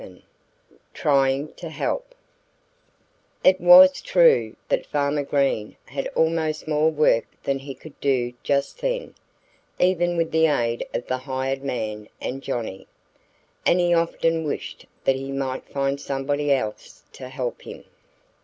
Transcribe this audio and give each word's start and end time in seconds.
VII 0.03 0.25
TRYING 0.95 1.53
TO 1.53 1.69
HELP 1.69 2.15
IT 3.43 3.61
was 3.61 4.01
true 4.01 4.55
that 4.67 4.87
Farmer 4.87 5.21
Green 5.21 5.75
had 5.85 6.07
almost 6.15 6.67
more 6.67 6.89
work 6.89 7.25
than 7.43 7.59
he 7.59 7.75
could 7.75 7.99
do 8.01 8.33
just 8.41 8.81
then, 8.81 9.13
even 9.77 10.17
with 10.17 10.31
the 10.31 10.47
aid 10.47 10.87
of 10.91 11.05
the 11.05 11.19
hired 11.19 11.63
man 11.63 12.09
and 12.19 12.41
Johnnie. 12.41 12.87
And 13.63 13.79
he 13.79 13.93
often 13.93 14.43
wished 14.43 14.87
that 15.03 15.17
he 15.17 15.31
might 15.31 15.69
find 15.69 16.01
somebody 16.01 16.51
else 16.51 17.03
to 17.13 17.29
help 17.29 17.61
him. 17.61 17.83